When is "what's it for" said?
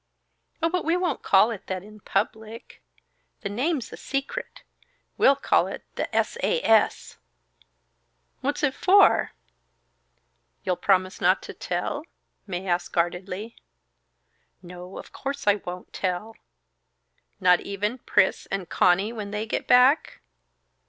8.39-9.33